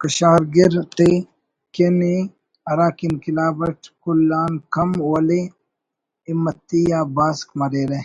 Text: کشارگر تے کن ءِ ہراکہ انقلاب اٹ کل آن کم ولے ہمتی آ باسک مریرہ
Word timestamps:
کشارگر 0.00 0.72
تے 0.96 1.10
کن 1.74 2.00
ءِ 2.16 2.16
ہراکہ 2.68 3.04
انقلاب 3.08 3.58
اٹ 3.66 3.80
کل 4.02 4.30
آن 4.40 4.52
کم 4.74 4.90
ولے 5.10 5.40
ہمتی 6.28 6.82
آ 6.98 7.00
باسک 7.16 7.48
مریرہ 7.58 8.00